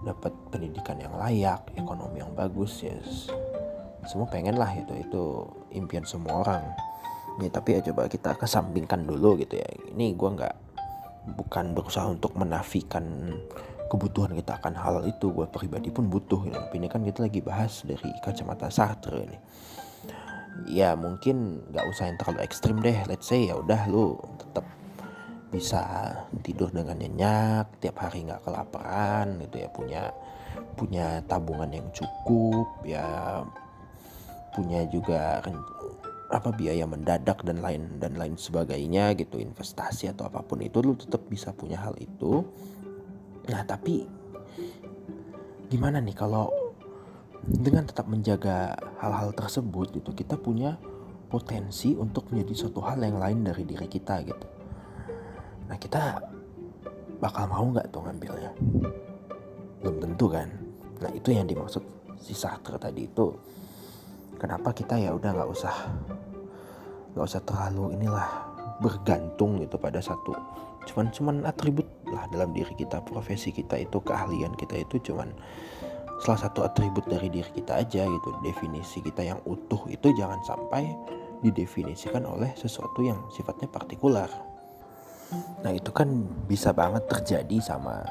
dapat 0.03 0.35
pendidikan 0.51 0.99
yang 0.99 1.15
layak 1.15 1.63
ekonomi 1.79 2.19
yang 2.19 2.35
bagus 2.35 2.83
ya 2.83 2.91
yes. 2.91 3.31
semua 4.05 4.27
pengen 4.27 4.59
lah 4.59 4.69
gitu 4.75 4.93
itu 4.93 5.23
impian 5.73 6.05
semua 6.05 6.45
orang. 6.45 6.63
Ya 7.41 7.49
tapi 7.51 7.75
ya 7.75 7.83
coba 7.91 8.05
kita 8.07 8.37
kesampingkan 8.37 9.03
dulu 9.03 9.35
gitu 9.41 9.59
ya. 9.59 9.67
Ini 9.91 10.13
gue 10.13 10.29
nggak 10.29 10.55
bukan 11.35 11.73
berusaha 11.73 12.05
untuk 12.05 12.37
menafikan 12.37 13.33
kebutuhan 13.89 14.37
kita 14.37 14.61
akan 14.61 14.77
hal 14.77 14.95
itu. 15.09 15.33
Gue 15.33 15.49
pribadi 15.49 15.89
pun 15.89 16.05
butuh 16.05 16.47
ya. 16.47 16.61
tapi 16.63 16.77
ini 16.79 16.87
kan 16.87 17.01
kita 17.01 17.25
lagi 17.25 17.41
bahas 17.41 17.81
dari 17.81 18.13
kacamata 18.21 18.69
Sartre 18.69 19.25
ini 19.25 19.37
ya 20.63 20.95
mungkin 20.95 21.59
nggak 21.69 21.85
usah 21.91 22.07
yang 22.07 22.17
terlalu 22.17 22.39
ekstrim 22.47 22.79
deh. 22.79 22.95
Let's 23.11 23.27
say 23.27 23.51
ya 23.51 23.59
udah 23.59 23.91
lu 23.91 24.15
tetap 24.39 24.65
bisa 25.51 25.83
tidur 26.43 26.71
dengan 26.71 26.99
nyenyak 26.99 27.79
tiap 27.83 27.99
hari 27.99 28.23
nggak 28.23 28.43
kelaparan 28.47 29.43
gitu 29.43 29.67
ya. 29.67 29.69
Punya 29.69 30.03
punya 30.79 31.19
tabungan 31.27 31.67
yang 31.71 31.87
cukup 31.91 32.67
ya 32.87 33.43
punya 34.55 34.87
juga 34.87 35.43
apa 36.31 36.49
biaya 36.55 36.87
mendadak 36.87 37.43
dan 37.43 37.59
lain 37.59 37.99
dan 37.99 38.15
lain 38.15 38.39
sebagainya 38.39 39.13
gitu. 39.19 39.37
Investasi 39.37 40.15
atau 40.15 40.31
apa 40.31 40.41
pun 40.41 40.63
itu 40.63 40.79
lu 40.79 40.95
tetap 40.95 41.27
bisa 41.27 41.51
punya 41.51 41.83
hal 41.83 41.93
itu. 41.99 42.41
Nah 43.51 43.61
tapi 43.67 44.07
gimana 45.69 45.99
nih 45.99 46.15
kalau 46.15 46.64
dengan 47.45 47.85
tetap 47.85 48.09
menjaga 48.09 48.73
hal-hal 48.97 49.29
tersebut 49.37 49.93
gitu 49.93 50.11
kita 50.17 50.33
punya 50.33 50.81
potensi 51.29 51.93
untuk 51.93 52.33
menjadi 52.33 52.53
suatu 52.65 52.81
hal 52.81 53.01
yang 53.01 53.21
lain 53.21 53.45
dari 53.45 53.63
diri 53.65 53.85
kita 53.85 54.25
gitu. 54.25 54.47
Nah 55.69 55.77
kita 55.77 56.21
bakal 57.21 57.49
mau 57.49 57.65
nggak 57.69 57.89
tuh 57.93 58.01
ngambilnya? 58.05 58.51
Belum 59.81 59.97
tentu 60.01 60.25
kan? 60.29 60.49
Nah 61.01 61.11
itu 61.13 61.33
yang 61.33 61.45
dimaksud 61.45 61.81
si 62.21 62.33
Sartre 62.33 62.81
tadi 62.81 63.05
itu. 63.05 63.33
Kenapa 64.41 64.73
kita 64.73 64.97
ya 64.97 65.13
udah 65.13 65.31
nggak 65.33 65.49
usah 65.49 65.75
nggak 67.15 67.25
usah 67.25 67.41
terlalu 67.45 67.95
inilah 67.95 68.27
bergantung 68.81 69.61
gitu 69.61 69.77
pada 69.77 70.01
satu. 70.01 70.33
Cuman 70.85 71.09
cuman 71.09 71.35
atribut 71.49 71.87
lah 72.09 72.29
dalam 72.29 72.53
diri 72.53 72.73
kita 72.77 73.01
profesi 73.01 73.49
kita 73.49 73.81
itu 73.81 73.97
keahlian 74.01 74.53
kita 74.53 74.81
itu 74.81 75.01
cuman 75.11 75.33
salah 76.21 76.39
satu 76.47 76.63
atribut 76.63 77.03
dari 77.07 77.27
diri 77.27 77.51
kita 77.51 77.81
aja 77.81 78.03
gitu. 78.07 78.29
Definisi 78.43 79.03
kita 79.03 79.21
yang 79.23 79.39
utuh 79.43 79.83
itu 79.91 80.11
jangan 80.15 80.39
sampai 80.47 80.87
didefinisikan 81.43 82.23
oleh 82.23 82.51
sesuatu 82.55 83.03
yang 83.03 83.19
sifatnya 83.33 83.67
partikular. 83.67 84.29
Nah 85.65 85.71
itu 85.73 85.89
kan 85.89 86.07
bisa 86.45 86.71
banget 86.71 87.09
terjadi 87.09 87.57
sama 87.59 88.05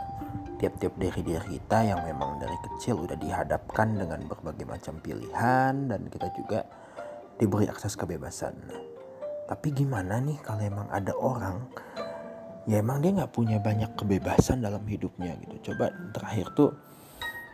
tiap-tiap 0.59 0.95
dari 0.99 1.21
diri 1.23 1.47
kita 1.59 1.79
yang 1.83 2.01
memang 2.07 2.39
dari 2.39 2.55
kecil 2.71 3.05
udah 3.05 3.19
dihadapkan 3.19 3.95
dengan 3.95 4.21
berbagai 4.27 4.67
macam 4.67 4.99
pilihan 5.03 5.75
dan 5.91 6.01
kita 6.11 6.29
juga 6.35 6.67
diberi 7.39 7.67
akses 7.67 7.99
kebebasan. 7.99 8.55
Tapi 9.45 9.77
gimana 9.77 10.23
nih 10.23 10.39
kalau 10.41 10.63
emang 10.65 10.89
ada 10.89 11.13
orang 11.19 11.69
ya 12.65 12.81
emang 12.81 13.05
dia 13.05 13.13
nggak 13.13 13.35
punya 13.35 13.61
banyak 13.61 13.93
kebebasan 13.99 14.65
dalam 14.65 14.83
hidupnya 14.89 15.37
gitu. 15.43 15.73
Coba 15.73 15.93
terakhir 16.17 16.49
tuh 16.57 16.71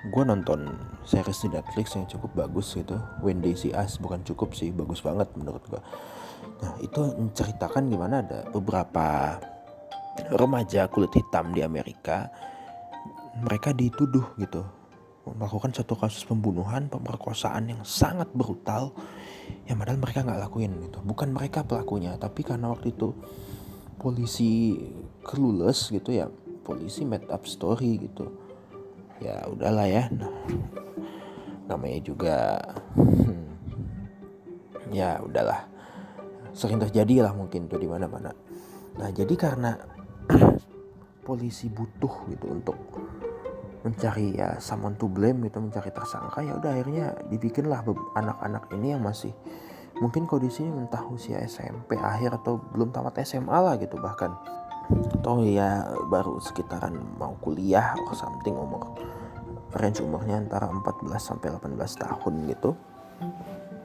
gue 0.01 0.25
nonton 0.25 0.73
series 1.05 1.45
di 1.45 1.49
Netflix 1.53 1.93
yang 1.93 2.09
cukup 2.09 2.47
bagus 2.49 2.73
gitu. 2.73 2.97
When 3.21 3.45
They 3.45 3.53
See 3.53 3.77
Us 3.77 4.01
bukan 4.01 4.25
cukup 4.25 4.57
sih 4.57 4.73
bagus 4.73 5.05
banget 5.05 5.29
menurut 5.37 5.61
gue 5.69 5.83
nah 6.61 6.77
itu 6.85 7.01
menceritakan 7.01 7.89
gimana 7.89 8.21
ada 8.21 8.41
beberapa 8.53 9.37
remaja 10.37 10.89
kulit 10.93 11.13
hitam 11.17 11.57
di 11.57 11.65
Amerika 11.65 12.29
mereka 13.41 13.73
dituduh 13.73 14.37
gitu 14.37 14.65
melakukan 15.31 15.71
satu 15.73 15.95
kasus 15.95 16.27
pembunuhan 16.27 16.91
pemerkosaan 16.91 17.71
yang 17.71 17.83
sangat 17.87 18.29
brutal 18.35 18.93
yang 19.69 19.79
padahal 19.79 20.03
mereka 20.03 20.27
nggak 20.27 20.43
lakuin 20.43 20.73
gitu. 20.83 20.99
Bukan 21.07 21.31
mereka 21.31 21.63
pelakunya 21.63 22.19
tapi 22.19 22.43
karena 22.43 22.73
waktu 22.73 22.91
itu 22.91 23.15
polisi 24.01 24.75
clueless 25.23 25.93
gitu 25.93 26.11
ya 26.11 26.27
polisi 26.67 27.07
made 27.07 27.29
up 27.31 27.47
story 27.47 28.01
gitu 28.11 28.33
ya 29.21 29.45
udahlah 29.47 29.87
ya. 29.87 30.09
Nah, 30.11 30.33
namanya 31.69 32.01
juga 32.03 32.59
hmm, 32.97 33.47
ya 34.91 35.21
udahlah. 35.23 35.69
Sering 36.51 36.83
terjadi 36.83 37.31
lah 37.31 37.33
mungkin 37.33 37.71
tuh 37.71 37.79
di 37.79 37.87
mana 37.87 38.11
mana 38.11 38.35
nah 38.99 39.09
jadi 39.09 39.33
karena 39.33 39.79
polisi 41.27 41.71
butuh 41.71 42.27
gitu 42.33 42.47
untuk 42.51 42.77
mencari 43.81 44.37
ya 44.37 44.61
someone 44.61 44.99
to 45.01 45.09
blame 45.09 45.41
gitu 45.49 45.63
mencari 45.63 45.89
tersangka 45.89 46.45
ya 46.45 46.59
udah 46.61 46.71
akhirnya 46.75 47.17
dibikinlah 47.33 47.81
anak-anak 48.13 48.69
ini 48.77 48.93
yang 48.93 49.01
masih 49.01 49.33
mungkin 50.05 50.29
kondisinya 50.29 50.85
entah 50.85 51.01
usia 51.09 51.41
SMP 51.45 51.97
akhir 51.97 52.45
atau 52.45 52.61
belum 52.61 52.93
tamat 52.93 53.25
SMA 53.25 53.57
lah 53.57 53.81
gitu 53.81 53.97
bahkan 53.97 54.37
atau 55.21 55.47
ya 55.47 55.87
baru 56.11 56.41
sekitaran 56.43 56.97
mau 57.21 57.37
kuliah 57.39 57.95
or 58.09 58.15
something 58.17 58.57
umur 58.57 58.97
range 59.77 60.03
umurnya 60.03 60.43
antara 60.43 60.67
14 60.67 61.07
sampai 61.21 61.55
18 61.55 61.79
tahun 61.79 62.35
gitu. 62.51 62.75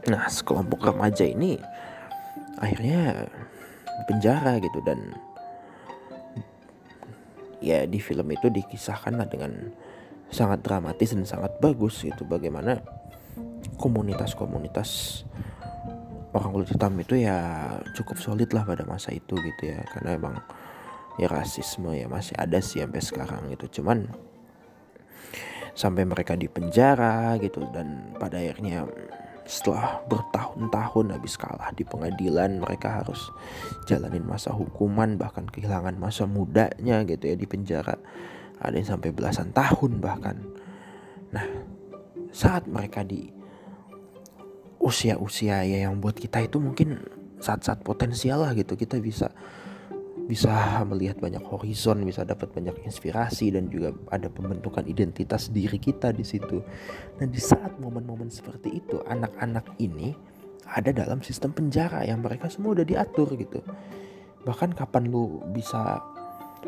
Nah 0.09 0.25
sekelompok 0.25 0.89
remaja 0.89 1.25
ini 1.25 1.62
akhirnya 2.57 3.29
penjara 4.09 4.57
gitu 4.57 4.81
dan 4.81 5.13
ya 7.62 7.85
di 7.85 8.01
film 8.01 8.29
itu 8.33 8.50
dikisahkan 8.50 9.13
lah 9.17 9.27
dengan 9.29 9.74
sangat 10.33 10.65
dramatis 10.65 11.13
dan 11.13 11.25
sangat 11.25 11.53
bagus 11.62 12.01
gitu. 12.01 12.25
Bagaimana 12.25 12.81
komunitas-komunitas 13.77 15.21
orang 16.33 16.50
kulit 16.51 16.69
hitam 16.74 16.93
itu 17.00 17.21
ya 17.21 17.38
cukup 17.93 18.17
solid 18.17 18.50
lah 18.51 18.65
pada 18.65 18.81
masa 18.89 19.13
itu 19.13 19.38
gitu 19.38 19.63
ya. 19.69 19.85
Karena 19.93 20.17
emang 20.17 20.35
ya 21.15 21.27
rasisme 21.31 21.95
ya 21.95 22.07
masih 22.12 22.36
ada 22.36 22.60
sih 22.60 22.84
sampai 22.84 23.01
sekarang 23.01 23.41
gitu. 23.51 23.81
Cuman 23.81 24.12
sampai 25.75 26.07
mereka 26.07 26.39
di 26.39 26.48
penjara 26.48 27.36
gitu 27.43 27.67
dan 27.75 28.15
pada 28.15 28.39
akhirnya 28.39 28.88
setelah 29.45 30.01
bertahun-tahun 30.10 31.19
habis 31.19 31.38
kalah 31.38 31.69
di 31.77 31.86
pengadilan 31.86 32.57
mereka 32.57 33.03
harus 33.03 33.29
jalanin 33.86 34.25
masa 34.25 34.50
hukuman 34.50 35.22
bahkan 35.22 35.45
kehilangan 35.45 35.93
masa 36.01 36.25
mudanya 36.25 37.05
gitu 37.05 37.24
ya 37.29 37.36
di 37.38 37.45
penjara. 37.45 37.95
Ada 38.57 38.75
yang 38.81 38.89
sampai 38.98 39.12
belasan 39.13 39.53
tahun 39.53 40.01
bahkan. 40.01 40.41
Nah 41.29 41.45
saat 42.34 42.65
mereka 42.65 43.05
di 43.05 43.29
usia-usia 44.81 45.65
ya 45.65 45.88
yang 45.88 45.98
buat 45.98 46.17
kita 46.17 46.45
itu 46.45 46.62
mungkin 46.62 47.01
saat-saat 47.41 47.81
potensial 47.81 48.45
lah 48.45 48.53
gitu 48.53 48.77
kita 48.77 49.01
bisa 49.01 49.34
bisa 50.25 50.82
melihat 50.89 51.22
banyak 51.22 51.41
horizon, 51.46 52.01
bisa 52.01 52.25
dapat 52.25 52.50
banyak 52.50 52.74
inspirasi 52.82 53.53
dan 53.53 53.70
juga 53.70 53.94
ada 54.10 54.25
pembentukan 54.25 54.82
identitas 54.89 55.53
diri 55.53 55.77
kita 55.77 56.10
di 56.10 56.25
situ. 56.25 56.65
Nah, 57.22 57.27
di 57.29 57.38
saat 57.38 57.77
momen-momen 57.77 58.34
seperti 58.34 58.82
itu, 58.82 58.98
anak-anak 59.05 59.77
ini 59.77 60.17
ada 60.65 60.89
dalam 60.89 61.22
sistem 61.22 61.53
penjara 61.53 62.01
yang 62.10 62.25
mereka 62.25 62.50
semua 62.50 62.74
udah 62.74 62.86
diatur 62.86 63.38
gitu. 63.38 63.62
Bahkan 64.46 64.74
kapan 64.74 65.13
lu 65.13 65.46
bisa 65.53 66.01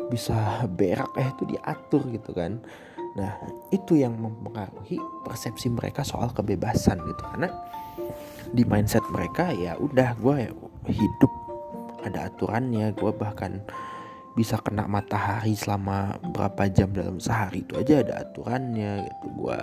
bisa 0.06 0.62
berak 0.70 1.10
eh 1.18 1.26
itu 1.26 1.44
diatur 1.50 2.06
gitu 2.14 2.30
kan. 2.30 2.62
Nah, 3.18 3.34
itu 3.74 3.98
yang 3.98 4.14
mempengaruhi 4.14 5.02
persepsi 5.26 5.66
mereka 5.74 6.06
soal 6.06 6.30
kebebasan 6.30 7.02
gitu 7.02 7.22
karena 7.34 7.50
di 8.54 8.62
mindset 8.62 9.02
mereka 9.10 9.50
ya 9.50 9.74
udah 9.74 10.14
gue 10.22 10.54
hidup 10.86 11.47
ada 12.04 12.30
aturannya 12.30 12.94
gue 12.94 13.12
bahkan 13.14 13.62
bisa 14.38 14.54
kena 14.62 14.86
matahari 14.86 15.58
selama 15.58 16.14
berapa 16.30 16.70
jam 16.70 16.94
dalam 16.94 17.18
sehari. 17.18 17.66
Itu 17.66 17.74
aja 17.74 18.06
ada 18.06 18.14
aturannya 18.22 19.02
gitu. 19.10 19.26
Gue 19.34 19.58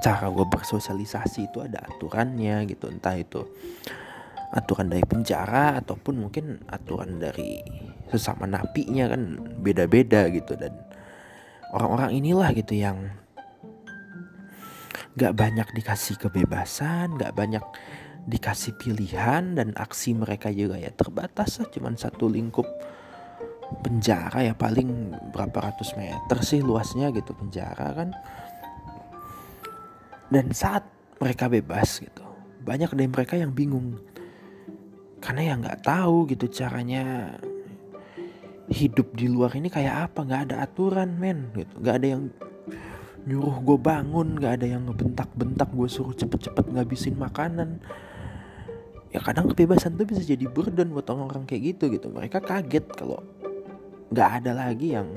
cara 0.00 0.26
gue 0.32 0.46
bersosialisasi 0.48 1.52
itu 1.52 1.60
ada 1.60 1.84
aturannya 1.84 2.64
gitu. 2.64 2.88
Entah 2.88 3.12
itu 3.20 3.44
aturan 4.52 4.88
dari 4.88 5.04
penjara 5.04 5.80
ataupun 5.84 6.28
mungkin 6.28 6.64
aturan 6.68 7.20
dari 7.20 7.60
sesama 8.08 8.48
napinya 8.48 9.12
kan 9.12 9.36
beda-beda 9.60 10.32
gitu. 10.32 10.56
Dan 10.56 10.72
orang-orang 11.76 12.16
inilah 12.16 12.56
gitu 12.56 12.72
yang 12.72 13.12
gak 15.12 15.36
banyak 15.36 15.68
dikasih 15.76 16.16
kebebasan, 16.16 17.20
gak 17.20 17.36
banyak 17.36 17.64
dikasih 18.22 18.78
pilihan 18.78 19.58
dan 19.58 19.74
aksi 19.74 20.14
mereka 20.14 20.50
juga 20.54 20.78
ya. 20.78 20.94
Terbatas 20.94 21.58
lah 21.58 21.68
cuman 21.70 21.94
satu 21.98 22.30
lingkup 22.30 22.66
penjara 23.82 24.44
ya 24.44 24.54
paling 24.54 25.16
berapa 25.32 25.72
ratus 25.72 25.96
meter 25.96 26.38
sih 26.44 26.62
luasnya 26.62 27.10
gitu 27.10 27.34
penjara 27.34 27.88
kan. 27.96 28.10
Dan 30.32 30.54
saat 30.54 30.86
mereka 31.20 31.50
bebas 31.50 32.00
gitu 32.00 32.24
banyak 32.62 32.94
dari 32.94 33.10
mereka 33.10 33.34
yang 33.34 33.50
bingung. 33.50 33.98
Karena 35.22 35.52
ya 35.52 35.54
nggak 35.58 35.82
tahu 35.86 36.30
gitu 36.30 36.46
caranya 36.50 37.36
hidup 38.70 39.12
di 39.12 39.26
luar 39.26 39.52
ini 39.58 39.68
kayak 39.68 40.10
apa 40.10 40.24
nggak 40.24 40.42
ada 40.50 40.56
aturan 40.62 41.18
men 41.18 41.50
gitu. 41.54 41.74
Nggak 41.82 41.96
ada 41.98 42.06
yang 42.06 42.22
nyuruh 43.22 43.62
gue 43.62 43.78
bangun 43.78 44.34
nggak 44.38 44.52
ada 44.58 44.66
yang 44.66 44.82
ngebentak-bentak 44.90 45.70
gue 45.70 45.86
suruh 45.86 46.14
cepet-cepet 46.14 46.74
ngabisin 46.74 47.14
makanan 47.14 47.78
ya 49.12 49.20
kadang 49.20 49.52
kebebasan 49.52 49.94
tuh 49.94 50.08
bisa 50.08 50.24
jadi 50.24 50.48
burden 50.48 50.96
buat 50.96 51.06
orang-orang 51.12 51.44
kayak 51.44 51.76
gitu 51.76 51.92
gitu. 51.92 52.08
Mereka 52.08 52.40
kaget 52.40 52.88
kalau 52.96 53.20
nggak 54.12 54.28
ada 54.42 54.52
lagi 54.56 54.96
yang 54.96 55.08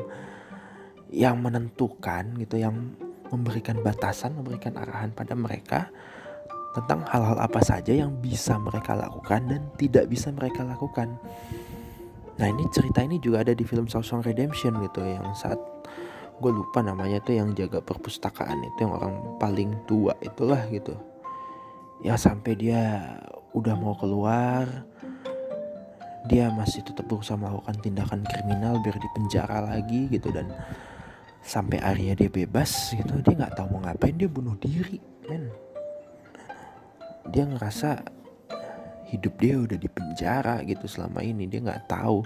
yang 1.12 1.40
menentukan 1.40 2.36
gitu 2.40 2.60
yang 2.60 2.96
memberikan 3.32 3.80
batasan 3.82 4.36
memberikan 4.36 4.76
arahan 4.76 5.16
pada 5.16 5.34
mereka 5.34 5.90
tentang 6.76 7.08
hal-hal 7.08 7.40
apa 7.40 7.64
saja 7.64 7.96
yang 7.96 8.12
bisa 8.20 8.60
mereka 8.60 9.00
lakukan 9.00 9.48
dan 9.48 9.62
tidak 9.80 10.12
bisa 10.12 10.28
mereka 10.36 10.68
lakukan. 10.68 11.16
Nah 12.36 12.48
ini 12.52 12.68
cerita 12.68 13.00
ini 13.00 13.16
juga 13.24 13.48
ada 13.48 13.56
di 13.56 13.64
film 13.64 13.88
Shawshank 13.88 14.28
Redemption 14.28 14.76
gitu 14.84 15.00
yang 15.00 15.24
saat 15.40 15.56
gue 16.36 16.52
lupa 16.52 16.84
namanya 16.84 17.24
tuh 17.24 17.40
yang 17.40 17.56
jaga 17.56 17.80
perpustakaan 17.80 18.60
itu 18.60 18.84
yang 18.84 18.92
orang 18.92 19.40
paling 19.40 19.72
tua 19.88 20.12
itulah 20.20 20.68
gitu. 20.68 20.92
Ya 22.04 22.20
sampai 22.20 22.60
dia 22.60 23.16
udah 23.56 23.74
mau 23.80 23.96
keluar 23.96 24.68
dia 26.26 26.50
masih 26.50 26.82
tetap 26.82 27.06
berusaha 27.06 27.38
melakukan 27.38 27.78
tindakan 27.86 28.26
kriminal 28.26 28.82
biar 28.82 28.98
dipenjara 28.98 29.62
lagi 29.62 30.10
gitu. 30.10 30.34
Dan 30.34 30.50
sampai 31.46 31.78
akhirnya 31.80 32.26
dia 32.26 32.30
bebas 32.34 32.98
gitu 32.98 33.22
dia 33.22 33.34
nggak 33.38 33.54
tahu 33.54 33.78
mau 33.78 33.86
ngapain 33.86 34.18
dia 34.18 34.30
bunuh 34.30 34.58
diri 34.58 34.98
men. 35.30 35.54
Dia 37.30 37.46
ngerasa 37.46 38.02
hidup 39.14 39.38
dia 39.38 39.56
udah 39.62 39.78
di 39.78 39.86
penjara 39.86 40.66
gitu 40.66 40.90
selama 40.90 41.22
ini 41.22 41.46
dia 41.46 41.62
nggak 41.62 41.86
tahu 41.86 42.26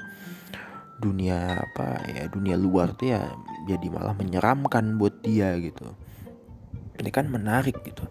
dunia 0.99 1.59
apa 1.59 2.03
ya 2.11 2.27
dunia 2.27 2.59
luar 2.59 2.91
tuh 2.95 3.15
ya 3.15 3.23
jadi 3.67 3.87
malah 3.91 4.15
menyeramkan 4.15 4.95
buat 4.95 5.19
dia 5.19 5.59
gitu. 5.59 5.91
Ini 6.99 7.11
kan 7.11 7.27
menarik 7.27 7.79
gitu 7.83 8.07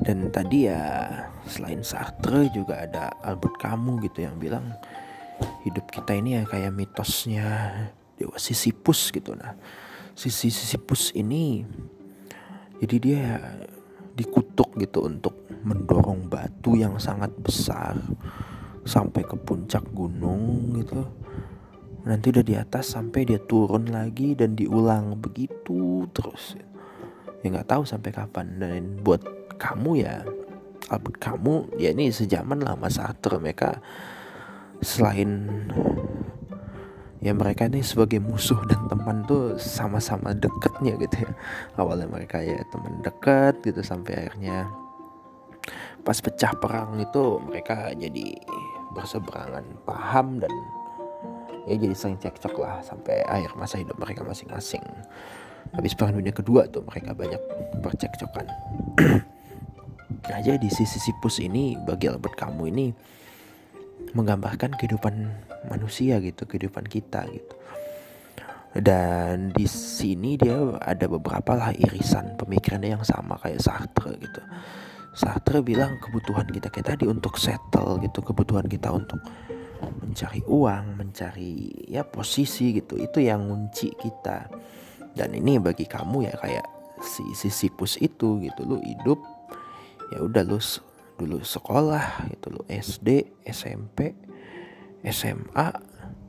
dan 0.00 0.32
tadi 0.32 0.64
ya 0.64 1.08
selain 1.44 1.84
Sartre 1.84 2.48
juga 2.56 2.88
ada 2.88 3.12
Albert 3.20 3.60
Camus 3.60 4.00
gitu 4.08 4.24
yang 4.24 4.40
bilang 4.40 4.72
hidup 5.64 5.88
kita 5.92 6.16
ini 6.16 6.40
ya 6.40 6.42
kayak 6.48 6.72
mitosnya 6.72 7.48
dewa 8.16 8.36
Sisyphus 8.36 9.12
gitu. 9.12 9.36
Nah 9.36 9.56
sisi 10.16 10.48
Sisyphus 10.48 11.12
ini 11.16 11.64
jadi 12.80 12.96
dia 12.96 13.24
dikutuk 14.16 14.76
gitu 14.80 15.04
untuk 15.04 15.48
mendorong 15.64 16.28
batu 16.28 16.76
yang 16.76 16.96
sangat 16.96 17.32
besar 17.40 17.96
sampai 18.88 19.20
ke 19.24 19.36
puncak 19.36 19.84
gunung 19.92 20.76
gitu. 20.80 21.04
Nanti 22.08 22.32
udah 22.32 22.44
di 22.44 22.56
atas 22.56 22.96
sampai 22.96 23.28
dia 23.28 23.36
turun 23.36 23.92
lagi 23.92 24.32
dan 24.32 24.56
diulang 24.56 25.20
begitu 25.20 26.08
terus 26.16 26.56
ya 27.40 27.46
nggak 27.50 27.68
tahu 27.68 27.82
sampai 27.84 28.10
kapan. 28.12 28.46
Dan 28.60 29.00
buat 29.04 29.22
kamu 29.60 29.90
ya 30.00 30.24
Albert 30.90 31.18
kamu 31.22 31.78
ya 31.78 31.94
ini 31.94 32.10
sejaman 32.10 32.64
lah 32.64 32.74
Mas 32.74 32.98
Arthur 32.98 33.38
mereka 33.38 33.78
selain 34.80 35.46
ya 37.20 37.36
mereka 37.36 37.68
ini 37.68 37.84
sebagai 37.84 38.18
musuh 38.18 38.58
dan 38.64 38.88
teman 38.88 39.22
tuh 39.28 39.60
sama-sama 39.60 40.32
deketnya 40.32 40.96
gitu 40.98 41.28
ya. 41.28 41.30
Awalnya 41.76 42.08
mereka 42.08 42.40
ya 42.40 42.58
teman 42.72 43.04
dekat 43.04 43.60
gitu 43.62 43.84
sampai 43.84 44.26
akhirnya 44.26 44.66
pas 46.00 46.16
pecah 46.16 46.56
perang 46.56 46.96
itu 46.96 47.36
mereka 47.44 47.92
jadi 47.92 48.32
berseberangan 48.96 49.62
paham 49.84 50.40
dan 50.40 50.50
ya 51.68 51.76
jadi 51.76 51.94
sering 51.94 52.18
cekcok 52.18 52.56
lah 52.56 52.80
sampai 52.80 53.20
akhir 53.28 53.52
masa 53.54 53.78
hidup 53.78 53.94
mereka 54.00 54.24
masing-masing 54.24 54.82
habis 55.74 55.94
perang 55.94 56.18
dunia 56.18 56.34
kedua 56.34 56.66
tuh 56.66 56.82
mereka 56.86 57.14
banyak 57.14 57.40
percekcokan 57.80 58.46
nah 60.30 60.40
jadi 60.42 60.68
sisi 60.68 60.98
sipus 60.98 61.40
ini 61.40 61.78
bagi 61.78 62.10
Albert 62.10 62.36
kamu 62.36 62.62
ini 62.70 62.86
menggambarkan 64.16 64.74
kehidupan 64.74 65.14
manusia 65.70 66.18
gitu 66.18 66.48
kehidupan 66.48 66.88
kita 66.88 67.26
gitu 67.30 67.54
dan 68.70 69.50
di 69.50 69.66
sini 69.66 70.38
dia 70.38 70.54
ada 70.78 71.10
beberapa 71.10 71.58
lah 71.58 71.74
irisan 71.74 72.38
pemikirannya 72.38 72.94
yang 72.94 73.04
sama 73.06 73.34
kayak 73.42 73.58
Sartre 73.58 74.14
gitu 74.18 74.42
Sartre 75.10 75.58
bilang 75.58 75.98
kebutuhan 75.98 76.46
kita 76.46 76.70
kita 76.70 76.94
tadi 76.94 77.10
untuk 77.10 77.34
settle 77.34 77.98
gitu 77.98 78.22
kebutuhan 78.22 78.70
kita 78.70 78.94
untuk 78.94 79.18
mencari 79.80 80.42
uang, 80.44 80.84
mencari 81.00 81.86
ya 81.88 82.04
posisi 82.04 82.76
gitu. 82.76 83.00
Itu 83.00 83.18
yang 83.22 83.48
ngunci 83.48 83.96
kita. 83.96 84.50
Dan 85.16 85.34
ini 85.34 85.58
bagi 85.58 85.84
kamu 85.86 86.30
ya 86.30 86.34
kayak 86.38 86.66
si 87.02 87.24
Sisyphus 87.34 87.98
itu 87.98 88.40
gitu. 88.40 88.60
Lu 88.66 88.78
hidup 88.80 89.18
ya 90.10 90.22
udah 90.22 90.42
lu 90.46 90.58
dulu 91.20 91.38
sekolah 91.44 92.26
gitu 92.32 92.48
lu 92.48 92.62
SD, 92.66 93.28
SMP, 93.44 94.16
SMA, 95.04 95.68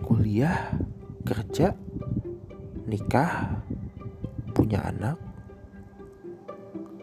kuliah, 0.04 0.76
kerja, 1.24 1.72
nikah, 2.86 3.64
punya 4.52 4.84
anak, 4.84 5.16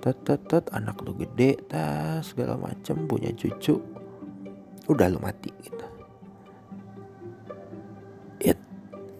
tet 0.04 0.20
tet 0.20 0.44
tet 0.52 0.68
anak 0.76 1.00
lu 1.00 1.16
gede 1.16 1.56
tas 1.64 2.28
segala 2.28 2.61
macem 2.61 3.08
punya 3.08 3.32
cucu 3.32 3.80
udah 4.85 5.08
lu 5.08 5.16
mati 5.20 5.49
gitu 5.64 5.88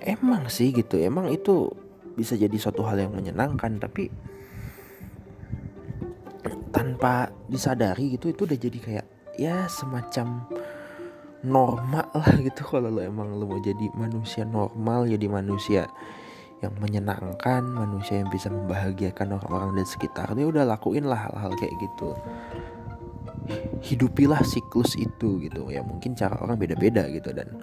emang 0.09 0.49
sih 0.49 0.73
gitu 0.73 0.97
emang 0.97 1.29
itu 1.29 1.69
bisa 2.19 2.35
jadi 2.35 2.57
suatu 2.59 2.83
hal 2.83 2.99
yang 2.99 3.15
menyenangkan 3.15 3.79
tapi 3.79 4.11
tanpa 6.75 7.31
disadari 7.47 8.19
gitu 8.19 8.35
itu 8.35 8.43
udah 8.43 8.59
jadi 8.59 8.79
kayak 8.83 9.07
ya 9.39 9.71
semacam 9.71 10.43
normal 11.47 12.11
lah 12.11 12.35
gitu. 12.47 12.67
Kalau 12.67 12.91
lo 12.91 13.01
emang 13.01 13.39
lo 13.39 13.47
mau 13.47 13.61
jadi 13.63 13.87
manusia 13.95 14.43
normal 14.43 15.07
jadi 15.07 15.27
manusia 15.31 15.87
yang 16.59 16.75
menyenangkan 16.83 17.63
manusia 17.71 18.19
yang 18.19 18.31
bisa 18.35 18.51
membahagiakan 18.51 19.39
orang-orang 19.39 19.79
di 19.79 19.87
sekitar 19.87 20.35
dia 20.35 20.43
udah 20.43 20.67
lakuin 20.67 21.07
lah 21.07 21.31
hal-hal 21.31 21.55
kayak 21.55 21.75
gitu. 21.79 22.19
Hidupilah 23.81 24.43
siklus 24.43 24.99
itu 24.99 25.39
gitu. 25.39 25.71
Ya 25.71 25.87
mungkin 25.87 26.19
cara 26.19 26.35
orang 26.43 26.59
beda-beda 26.59 27.07
gitu 27.09 27.31
dan 27.31 27.63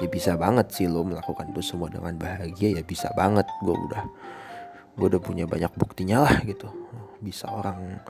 ya 0.00 0.08
bisa 0.08 0.34
banget 0.40 0.72
sih 0.72 0.88
lo 0.88 1.04
melakukan 1.04 1.52
itu 1.52 1.60
semua 1.60 1.92
dengan 1.92 2.16
bahagia 2.16 2.80
ya 2.80 2.82
bisa 2.82 3.12
banget. 3.12 3.44
Gue 3.60 3.76
udah 3.76 4.02
gue 4.96 5.06
udah 5.06 5.22
punya 5.22 5.44
banyak 5.44 5.70
buktinya 5.76 6.24
lah 6.24 6.40
gitu. 6.42 6.66
Bisa 7.20 7.52
orang 7.52 8.00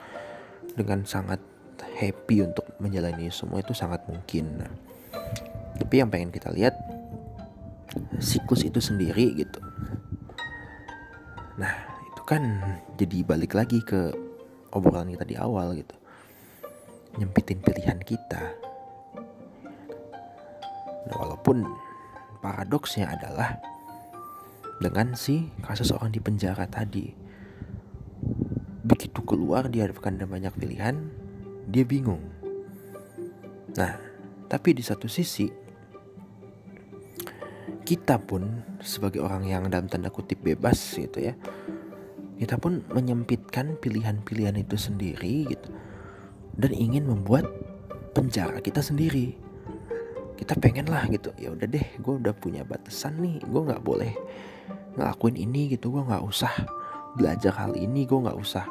dengan 0.79 1.03
sangat 1.03 1.42
happy 1.98 2.46
untuk 2.46 2.64
menjalani 2.79 3.29
semua 3.29 3.61
itu 3.61 3.74
sangat 3.74 4.07
mungkin. 4.07 4.62
Nah, 4.62 4.72
tapi 5.76 5.98
yang 5.98 6.09
pengen 6.09 6.31
kita 6.31 6.55
lihat 6.55 6.79
siklus 8.22 8.62
itu 8.62 8.79
sendiri 8.79 9.35
gitu. 9.35 9.61
Nah 11.59 11.74
itu 12.07 12.22
kan 12.22 12.42
jadi 12.94 13.26
balik 13.26 13.59
lagi 13.59 13.83
ke 13.83 14.14
obrolan 14.70 15.11
kita 15.11 15.26
di 15.26 15.35
awal 15.35 15.74
gitu. 15.74 15.96
Nyempitin 17.18 17.59
pilihan 17.59 17.98
kita 17.98 18.69
walaupun 21.16 21.66
paradoksnya 22.40 23.11
adalah 23.11 23.61
dengan 24.81 25.12
si 25.12 25.53
kasus 25.61 25.92
orang 25.92 26.11
di 26.11 26.20
penjara 26.25 26.64
tadi. 26.64 27.12
Begitu 28.81 29.20
keluar 29.23 29.68
dia 29.68 29.87
ada 29.87 30.25
banyak 30.25 30.55
pilihan, 30.57 30.96
dia 31.68 31.85
bingung. 31.85 32.25
Nah, 33.77 33.94
tapi 34.49 34.75
di 34.75 34.83
satu 34.83 35.07
sisi 35.07 35.46
kita 37.85 38.18
pun 38.18 38.64
sebagai 38.81 39.20
orang 39.20 39.46
yang 39.46 39.68
dalam 39.68 39.87
tanda 39.87 40.09
kutip 40.09 40.40
bebas 40.40 40.96
gitu 40.96 41.20
ya. 41.20 41.37
Kita 42.40 42.57
pun 42.57 42.81
menyempitkan 42.88 43.77
pilihan-pilihan 43.77 44.57
itu 44.57 44.81
sendiri 44.81 45.44
gitu. 45.44 45.68
Dan 46.57 46.73
ingin 46.73 47.05
membuat 47.05 47.44
penjara 48.16 48.64
kita 48.64 48.81
sendiri 48.81 49.50
kita 50.40 50.57
pengen 50.57 50.88
lah 50.88 51.05
gitu. 51.12 51.29
Ya 51.37 51.53
udah 51.53 51.68
deh 51.68 51.85
gue 52.00 52.14
udah 52.16 52.33
punya 52.33 52.64
batasan 52.64 53.20
nih. 53.20 53.44
Gue 53.44 53.62
nggak 53.68 53.85
boleh 53.85 54.16
ngelakuin 54.96 55.37
ini 55.37 55.76
gitu. 55.76 55.92
Gue 55.92 56.00
nggak 56.00 56.24
usah 56.24 56.50
belajar 57.14 57.53
hal 57.61 57.76
ini. 57.76 58.09
Gue 58.09 58.24
nggak 58.24 58.40
usah 58.40 58.64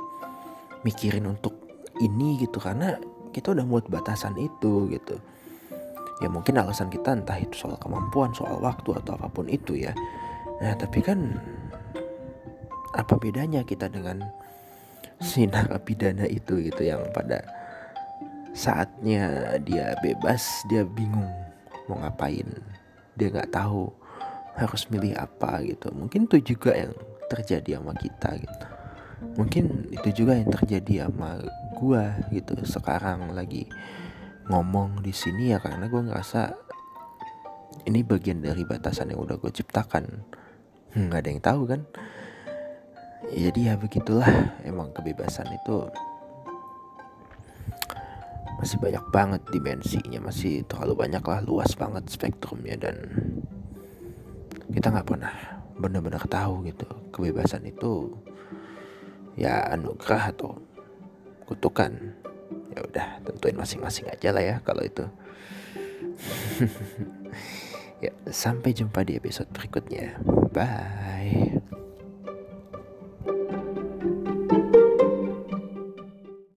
mikirin 0.82 1.29
untuk 1.29 1.53
ini 2.01 2.41
gitu. 2.41 2.58
Karena 2.58 2.97
kita 3.29 3.53
udah 3.53 3.65
buat 3.69 3.86
batasan 3.86 4.34
itu 4.41 4.89
gitu. 4.89 5.21
Ya 6.19 6.27
mungkin 6.27 6.58
alasan 6.58 6.89
kita 6.89 7.15
entah 7.15 7.38
itu 7.38 7.53
soal 7.53 7.77
kemampuan 7.77 8.34
soal 8.34 8.60
waktu 8.60 8.97
atau 8.97 9.15
apa 9.15 9.29
pun 9.29 9.45
itu 9.45 9.77
ya. 9.77 9.93
Nah 10.60 10.73
tapi 10.73 10.99
kan 11.05 11.38
apa 12.97 13.13
bedanya 13.21 13.62
kita 13.62 13.88
dengan 13.88 14.25
si 15.21 15.45
narapidana 15.45 16.25
itu 16.25 16.60
gitu? 16.65 16.82
Yang 16.82 17.08
pada 17.13 17.45
saatnya 18.58 19.55
dia 19.62 19.93
bebas 20.01 20.65
dia 20.67 20.82
bingung 20.84 21.29
mau 21.89 21.97
ngapain? 22.06 22.45
Dia 23.17 23.28
nggak 23.34 23.49
tahu 23.49 23.89
harus 24.56 24.86
milih 24.93 25.17
apa 25.17 25.65
gitu. 25.65 25.89
Mungkin 25.89 26.30
itu 26.30 26.56
juga 26.56 26.78
yang 26.78 26.93
terjadi 27.28 27.82
sama 27.82 27.97
kita 27.97 28.30
gitu. 28.38 28.65
Mungkin 29.36 29.91
itu 29.91 30.23
juga 30.23 30.38
yang 30.38 30.54
terjadi 30.54 31.10
sama 31.10 31.41
gua 31.75 32.15
gitu. 32.30 32.54
Sekarang 32.63 33.34
lagi 33.34 33.65
ngomong 34.47 35.02
di 35.02 35.12
sini 35.12 35.52
ya 35.52 35.58
karena 35.58 35.89
gua 35.89 36.06
ngerasa 36.06 36.69
ini 37.86 38.06
bagian 38.06 38.43
dari 38.43 38.62
batasan 38.67 39.13
yang 39.13 39.23
udah 39.23 39.39
gue 39.39 39.52
ciptakan. 39.54 40.06
Hmm, 40.93 41.10
nggak 41.10 41.21
ada 41.21 41.30
yang 41.30 41.43
tahu 41.43 41.62
kan? 41.69 41.82
Jadi 43.30 43.69
ya 43.69 43.73
begitulah. 43.78 44.30
Emang 44.65 44.89
kebebasan 44.93 45.49
itu 45.54 45.89
masih 48.60 48.76
banyak 48.78 49.06
banget 49.15 49.41
dimensinya 49.56 50.19
masih 50.19 50.67
terlalu 50.67 51.08
banyak 51.08 51.24
lah 51.24 51.39
luas 51.48 51.72
banget 51.80 52.04
spektrumnya 52.12 52.76
dan 52.76 52.95
kita 54.69 54.91
nggak 54.91 55.08
pernah 55.08 55.34
benar-benar 55.80 56.22
tahu 56.28 56.67
gitu. 56.67 56.86
Kebebasan 57.15 57.65
itu 57.65 58.12
ya 59.39 59.63
anugerah 59.72 60.36
atau 60.36 60.60
kutukan. 61.48 61.95
Ya 62.76 62.80
udah 62.86 63.08
tentuin 63.26 63.58
masing-masing 63.58 64.12
aja 64.12 64.30
lah 64.36 64.43
ya 64.43 64.56
kalau 64.62 64.84
itu. 64.84 65.06
Ya 68.00 68.15
sampai 68.32 68.72
jumpa 68.72 69.04
di 69.04 69.19
episode 69.19 69.52
berikutnya. 69.52 70.15
Bye 70.56 71.60